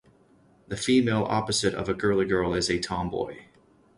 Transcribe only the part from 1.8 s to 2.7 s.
a girly girl